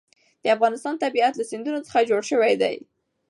د 0.43 0.45
افغانستان 0.55 0.95
طبیعت 1.03 1.33
له 1.35 1.43
سیندونه 1.51 1.79
څخه 1.87 2.07
جوړ 2.09 2.21
شوی 2.31 2.53
دی. 2.61 2.75